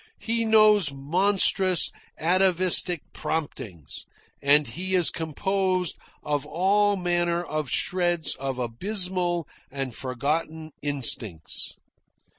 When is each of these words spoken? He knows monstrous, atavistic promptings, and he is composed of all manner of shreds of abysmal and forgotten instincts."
He 0.17 0.45
knows 0.45 0.91
monstrous, 0.91 1.91
atavistic 2.17 3.03
promptings, 3.13 4.07
and 4.41 4.65
he 4.65 4.95
is 4.95 5.11
composed 5.11 5.95
of 6.23 6.43
all 6.43 6.95
manner 6.95 7.43
of 7.43 7.69
shreds 7.69 8.33
of 8.33 8.57
abysmal 8.57 9.47
and 9.69 9.93
forgotten 9.93 10.71
instincts." 10.81 11.77